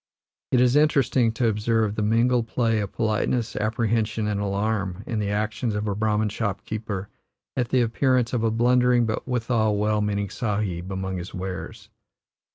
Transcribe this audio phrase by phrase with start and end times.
[0.51, 5.29] It is interesting to observe the mingled play of politeness, apprehension, and alarm in the
[5.29, 7.07] actions of a Brahman shopkeeper
[7.55, 11.89] at the appearance of a blundering, but withal well meaning Sahib, among his wares.